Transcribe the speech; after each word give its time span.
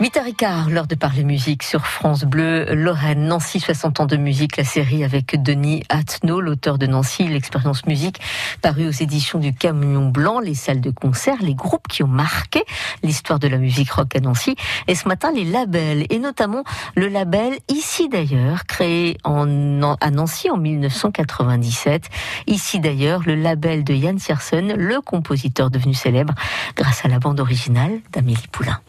8h15, 0.00 0.70
l'heure 0.70 0.86
de 0.86 0.94
parler 0.94 1.22
musique 1.22 1.62
sur 1.62 1.86
France 1.86 2.24
Bleu, 2.24 2.74
Lorraine, 2.74 3.26
Nancy, 3.26 3.60
60 3.60 4.00
ans 4.00 4.06
de 4.06 4.16
musique, 4.16 4.56
la 4.56 4.64
série 4.64 5.04
avec 5.04 5.40
Denis 5.40 5.84
Attenot, 5.90 6.40
l'auteur 6.40 6.78
de 6.78 6.86
Nancy, 6.86 7.28
l'expérience 7.28 7.86
musique, 7.86 8.18
paru 8.62 8.88
aux 8.88 8.90
éditions 8.90 9.38
du 9.38 9.54
Camion 9.54 10.08
Blanc, 10.08 10.40
les 10.40 10.54
salles 10.54 10.80
de 10.80 10.90
concert, 10.90 11.36
les 11.40 11.54
groupes 11.54 11.86
qui 11.88 12.02
ont 12.02 12.08
marqué 12.08 12.64
l'histoire 13.02 13.38
de 13.38 13.46
la 13.48 13.58
musique 13.58 13.92
rock 13.92 14.16
à 14.16 14.20
Nancy, 14.20 14.56
et 14.88 14.94
ce 14.94 15.06
matin 15.06 15.30
les 15.32 15.44
labels, 15.44 16.06
et 16.08 16.18
notamment 16.18 16.64
le 16.96 17.08
label 17.08 17.58
Ici 17.68 18.08
d'ailleurs, 18.08 18.64
créé 18.64 19.18
en, 19.24 19.82
à 20.00 20.10
Nancy 20.10 20.50
en 20.50 20.56
1997. 20.56 22.08
Ici 22.46 22.80
d'ailleurs, 22.80 23.22
le 23.24 23.34
label 23.34 23.84
de 23.84 23.94
Yann 23.94 24.16
Tiersen, 24.16 24.74
le 24.74 25.00
compositeur 25.00 25.70
devenu 25.70 25.94
célèbre 25.94 26.34
grâce 26.76 27.04
à 27.04 27.08
la 27.08 27.18
bande 27.18 27.40
originale 27.40 28.00
d'Amélie 28.12 28.48
Poulain. 28.50 28.80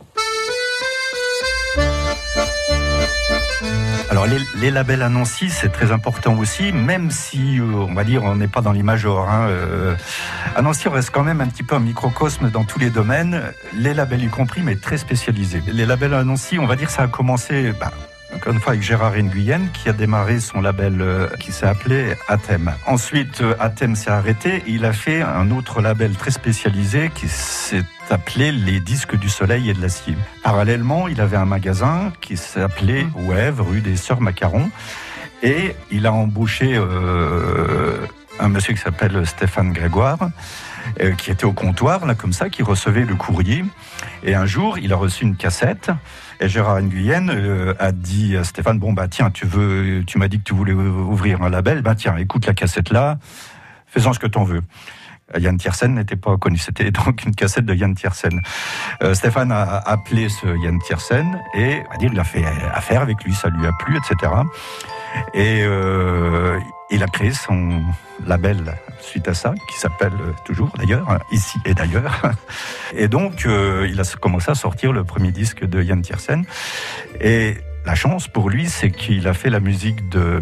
Les, 4.55 4.71
labels 4.71 5.05
Nancy, 5.07 5.49
c'est 5.49 5.69
très 5.69 5.91
important 5.91 6.37
aussi, 6.37 6.71
même 6.71 7.11
si 7.11 7.59
euh, 7.59 7.63
on 7.63 7.93
va 7.93 8.03
dire 8.03 8.23
on 8.23 8.35
n'est 8.35 8.47
pas 8.47 8.61
dans 8.61 8.71
l'image 8.71 9.05
Hein, 9.05 9.47
euh, 9.49 9.95
on 10.57 10.93
reste 10.93 11.09
quand 11.11 11.23
même 11.23 11.41
un 11.41 11.47
petit 11.47 11.63
peu 11.63 11.75
un 11.75 11.79
microcosme 11.79 12.49
dans 12.49 12.63
tous 12.63 12.79
les 12.79 12.89
domaines, 12.89 13.41
les 13.75 13.93
labels 13.93 14.23
y 14.23 14.29
compris, 14.29 14.61
mais 14.61 14.75
très 14.75 14.97
spécialisés. 14.97 15.61
Les 15.67 15.85
labels 15.85 16.13
Nancy, 16.21 16.57
on 16.57 16.65
va 16.65 16.75
dire 16.75 16.89
ça 16.89 17.03
a 17.03 17.07
commencé. 17.07 17.73
Bah, 17.79 17.91
encore 18.35 18.53
une 18.53 18.59
fois 18.59 18.71
avec 18.73 18.83
Gérard 18.83 19.15
Nguyen 19.15 19.67
qui 19.73 19.89
a 19.89 19.93
démarré 19.93 20.39
son 20.39 20.61
label 20.61 21.01
euh, 21.01 21.27
qui 21.39 21.51
s'est 21.51 21.65
appelé 21.65 22.13
Athème. 22.27 22.73
Ensuite, 22.85 23.43
Athème 23.59 23.95
s'est 23.95 24.11
arrêté. 24.11 24.63
il 24.67 24.85
a 24.85 24.93
fait 24.93 25.21
un 25.21 25.51
autre 25.51 25.81
label 25.81 26.15
très 26.15 26.31
spécialisé 26.31 27.11
qui 27.13 27.27
s'est 27.27 27.83
appelé 28.09 28.51
Les 28.51 28.79
Disques 28.79 29.15
du 29.15 29.29
Soleil 29.29 29.69
et 29.69 29.73
de 29.73 29.81
l'acier. 29.81 30.15
Parallèlement, 30.43 31.07
il 31.07 31.21
avait 31.21 31.37
un 31.37 31.45
magasin 31.45 32.11
qui 32.21 32.37
s'appelait 32.37 33.05
Web, 33.15 33.59
rue 33.59 33.81
des 33.81 33.95
Sœurs 33.95 34.21
Macaron. 34.21 34.69
Et 35.41 35.75
il 35.91 36.05
a 36.07 36.13
embauché 36.13 36.73
euh, 36.73 37.97
un 38.39 38.49
monsieur 38.49 38.73
qui 38.73 38.81
s'appelle 38.81 39.25
Stéphane 39.25 39.73
Grégoire, 39.73 40.29
euh, 41.01 41.11
qui 41.13 41.31
était 41.31 41.45
au 41.45 41.53
comptoir, 41.53 42.05
là, 42.05 42.15
comme 42.15 42.33
ça, 42.33 42.49
qui 42.49 42.63
recevait 42.63 43.05
le 43.05 43.15
courrier. 43.15 43.63
Et 44.23 44.35
un 44.35 44.45
jour, 44.45 44.77
il 44.77 44.91
a 44.93 44.95
reçu 44.95 45.23
une 45.23 45.35
cassette. 45.35 45.91
Et 46.39 46.49
Gérard 46.49 46.81
Nguyen 46.81 47.29
euh, 47.29 47.73
a 47.79 47.91
dit 47.91 48.35
à 48.35 48.43
Stéphane, 48.43 48.79
bon, 48.79 48.93
bah, 48.93 49.07
tiens, 49.07 49.31
tu 49.31 49.45
veux, 49.45 50.03
tu 50.05 50.17
m'as 50.17 50.27
dit 50.27 50.39
que 50.39 50.43
tu 50.43 50.53
voulais 50.53 50.73
ouvrir 50.73 51.41
un 51.41 51.49
label. 51.49 51.81
Bah, 51.81 51.95
tiens, 51.95 52.17
écoute 52.17 52.45
la 52.45 52.53
cassette 52.53 52.91
là. 52.91 53.17
Fais-en 53.87 54.13
ce 54.13 54.19
que 54.19 54.27
t'en 54.27 54.43
veux. 54.43 54.61
Yann 55.37 55.57
Tiersen 55.57 55.95
n'était 55.95 56.15
pas 56.15 56.37
connu. 56.37 56.57
C'était 56.57 56.91
donc 57.05 57.23
une 57.23 57.35
cassette 57.35 57.65
de 57.65 57.73
Yann 57.73 57.95
Tiersen. 57.95 58.41
Euh, 59.03 59.13
Stéphane 59.13 59.51
a 59.51 59.77
appelé 59.77 60.29
ce 60.29 60.47
Yann 60.63 60.79
Tiersen 60.79 61.39
et 61.53 61.81
à 61.91 61.97
dire, 61.97 62.09
il 62.11 62.19
a 62.19 62.23
fait 62.23 62.45
affaire 62.73 63.01
avec 63.01 63.23
lui, 63.23 63.33
ça 63.33 63.49
lui 63.49 63.65
a 63.65 63.71
plu, 63.79 63.97
etc. 63.97 64.31
Et 65.33 65.63
il 66.93 67.03
a 67.03 67.07
créé 67.07 67.31
son 67.31 67.81
label 68.25 68.75
suite 69.01 69.27
à 69.27 69.33
ça, 69.33 69.53
qui 69.69 69.79
s'appelle 69.79 70.13
toujours 70.45 70.71
d'ailleurs, 70.77 71.19
ici 71.31 71.57
et 71.65 71.73
d'ailleurs. 71.73 72.21
Et 72.95 73.07
donc, 73.07 73.45
euh, 73.45 73.87
il 73.89 73.99
a 73.99 74.03
commencé 74.19 74.51
à 74.51 74.55
sortir 74.55 74.93
le 74.93 75.03
premier 75.03 75.31
disque 75.31 75.65
de 75.65 75.81
Yann 75.81 76.01
Tiersen. 76.01 76.45
Et 77.19 77.57
la 77.85 77.95
chance 77.95 78.27
pour 78.27 78.49
lui, 78.49 78.69
c'est 78.69 78.91
qu'il 78.91 79.27
a 79.27 79.33
fait 79.33 79.49
la 79.49 79.59
musique 79.59 80.07
de 80.09 80.41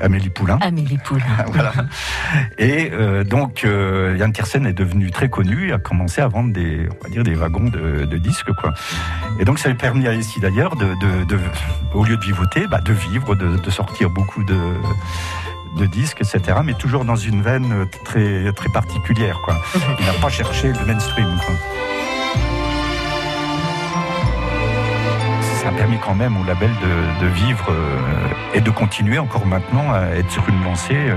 Amélie 0.00 0.30
Poulain. 0.30 0.58
Amélie 0.60 0.98
Poulain. 0.98 1.24
voilà. 1.48 1.72
Et 2.58 2.90
euh, 2.92 3.24
donc 3.24 3.64
euh, 3.64 4.16
Yann 4.18 4.32
Tiersen 4.32 4.66
est 4.66 4.72
devenu 4.72 5.10
très 5.10 5.28
connu, 5.28 5.72
a 5.72 5.78
commencé 5.78 6.20
à 6.20 6.28
vendre 6.28 6.52
des, 6.52 6.88
on 6.88 7.04
va 7.04 7.10
dire 7.10 7.24
des 7.24 7.34
wagons 7.34 7.70
de, 7.70 8.16
disques 8.18 8.52
quoi. 8.52 8.72
Et 9.40 9.44
donc 9.44 9.58
ça 9.58 9.68
lui 9.68 9.74
a 9.74 9.78
permis 9.78 10.06
à 10.06 10.14
ici 10.14 10.40
d'ailleurs 10.40 10.76
de, 10.76 10.94
au 11.92 12.04
lieu 12.04 12.16
de 12.16 12.22
vivoter, 12.22 12.66
bah, 12.66 12.80
de 12.80 12.92
vivre, 12.92 13.34
de, 13.34 13.70
sortir 13.70 14.10
beaucoup 14.10 14.44
de 14.44 14.56
de 15.74 15.86
disques, 15.86 16.20
etc. 16.20 16.58
Mais 16.64 16.74
toujours 16.74 17.04
dans 17.04 17.16
une 17.16 17.42
veine 17.42 17.86
très 18.04 18.68
particulière. 18.72 19.40
Il 19.98 20.06
n'a 20.06 20.12
pas 20.14 20.28
cherché 20.28 20.72
le 20.72 20.84
mainstream. 20.86 21.38
A 25.66 25.72
permis 25.72 25.98
quand 25.98 26.14
même 26.14 26.36
au 26.36 26.44
label 26.44 26.70
de, 27.20 27.26
vivre 27.26 27.66
euh, 27.70 28.28
et 28.54 28.60
de 28.60 28.70
continuer 28.70 29.18
encore 29.18 29.46
maintenant 29.46 29.92
à 29.92 30.16
être 30.16 30.30
sur 30.30 30.48
une 30.48 30.62
lancée. 30.62 30.94
Euh, 30.94 31.14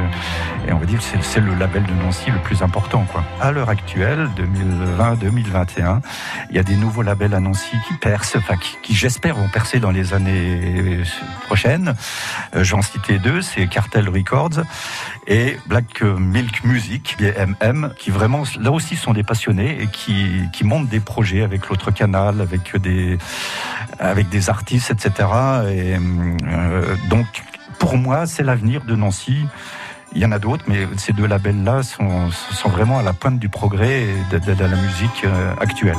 et 0.67 0.73
on 0.73 0.77
va 0.77 0.85
dire 0.85 0.99
que 0.99 1.05
c'est 1.21 1.39
le 1.39 1.53
label 1.53 1.83
de 1.83 1.93
Nancy 1.93 2.31
le 2.31 2.39
plus 2.39 2.63
important. 2.63 3.05
Quoi. 3.11 3.23
À 3.39 3.51
l'heure 3.51 3.69
actuelle, 3.69 4.29
2020-2021, 4.37 6.01
il 6.49 6.55
y 6.55 6.59
a 6.59 6.63
des 6.63 6.75
nouveaux 6.75 7.03
labels 7.03 7.33
à 7.33 7.39
Nancy 7.39 7.75
qui 7.87 7.93
percent, 7.95 8.37
enfin 8.37 8.55
qui, 8.57 8.95
j'espère 8.95 9.35
vont 9.35 9.49
percer 9.49 9.79
dans 9.79 9.91
les 9.91 10.13
années 10.13 11.03
prochaines. 11.45 11.93
Euh, 12.55 12.63
j'en 12.63 12.81
citais 12.81 13.19
deux, 13.19 13.41
c'est 13.41 13.67
Cartel 13.67 14.09
Records 14.09 14.63
et 15.27 15.57
Black 15.67 16.01
Milk 16.01 16.63
Music, 16.63 17.17
BMM, 17.19 17.93
qui 17.97 18.09
vraiment, 18.09 18.43
là 18.59 18.71
aussi, 18.71 18.95
sont 18.95 19.13
des 19.13 19.23
passionnés 19.23 19.77
et 19.81 19.87
qui, 19.87 20.41
qui 20.53 20.63
montent 20.63 20.89
des 20.89 20.99
projets 20.99 21.43
avec 21.43 21.67
l'autre 21.69 21.91
canal, 21.91 22.41
avec 22.41 22.75
des, 22.77 23.17
avec 23.99 24.29
des 24.29 24.38
artistes, 24.47 24.91
etc. 24.91 25.11
Et 25.69 25.95
euh, 25.97 26.95
donc, 27.09 27.25
pour 27.79 27.97
moi, 27.97 28.25
c'est 28.25 28.43
l'avenir 28.43 28.81
de 28.85 28.95
Nancy. 28.95 29.45
Il 30.13 30.21
y 30.21 30.25
en 30.25 30.31
a 30.31 30.39
d'autres, 30.39 30.63
mais 30.67 30.87
ces 30.97 31.13
deux 31.13 31.27
labels-là 31.27 31.83
sont, 31.83 32.29
vraiment 32.65 32.99
à 32.99 33.03
la 33.03 33.13
pointe 33.13 33.37
du 33.37 33.49
progrès 33.49 34.07
de, 34.31 34.39
de, 34.39 34.63
la 34.63 34.75
musique 34.75 35.23
euh, 35.25 35.53
actuelle. 35.59 35.97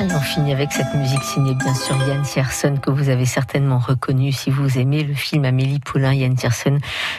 Et 0.00 0.14
on 0.14 0.20
finit 0.20 0.52
avec 0.52 0.72
cette 0.72 0.94
musique 0.94 1.22
signée 1.22 1.54
bien 1.54 1.74
sûr 1.74 1.96
Yann 2.06 2.22
Tiersen 2.22 2.80
que 2.80 2.90
vous 2.90 3.08
avez 3.08 3.26
certainement 3.26 3.78
reconnu 3.78 4.32
si 4.32 4.50
vous 4.50 4.78
aimez 4.78 5.04
le 5.04 5.14
film 5.14 5.44
Amélie 5.44 5.80
Poulain, 5.80 6.14
Yann 6.14 6.34
Tiersen 6.34 6.78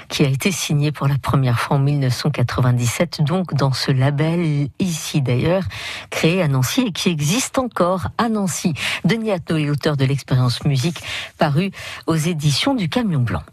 qui 0.09 0.23
a 0.23 0.27
été 0.27 0.51
signé 0.51 0.91
pour 0.91 1.07
la 1.07 1.17
première 1.17 1.59
fois 1.59 1.77
en 1.77 1.79
1997 1.79 3.21
donc 3.21 3.53
dans 3.53 3.73
ce 3.73 3.91
label 3.91 4.69
ici 4.79 5.21
d'ailleurs 5.21 5.63
créé 6.09 6.41
à 6.41 6.47
Nancy 6.47 6.81
et 6.87 6.91
qui 6.91 7.09
existe 7.09 7.59
encore 7.59 8.07
à 8.17 8.27
Nancy. 8.27 8.73
Denis 9.05 9.31
Atno 9.31 9.57
est 9.57 9.65
l'auteur 9.65 9.95
de 9.95 10.05
l'expérience 10.05 10.63
musique 10.65 11.01
paru 11.37 11.71
aux 12.07 12.15
éditions 12.15 12.73
du 12.73 12.89
Camion 12.89 13.21
Blanc. 13.21 13.43